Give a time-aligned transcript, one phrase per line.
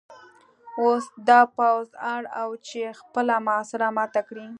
[0.81, 4.47] اوس دا پوځ اړ و چې خپله محاصره ماته کړي